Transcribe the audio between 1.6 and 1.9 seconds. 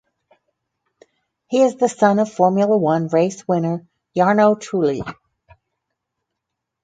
is the